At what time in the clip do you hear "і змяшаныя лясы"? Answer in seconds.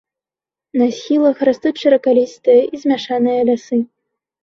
2.73-3.85